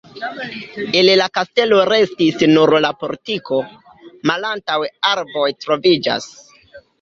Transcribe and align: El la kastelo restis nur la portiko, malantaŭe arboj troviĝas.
El 1.01 1.09
la 1.19 1.25
kastelo 1.37 1.81
restis 1.89 2.39
nur 2.53 2.73
la 2.85 2.91
portiko, 3.03 3.61
malantaŭe 4.31 4.91
arboj 5.13 5.47
troviĝas. 5.67 6.29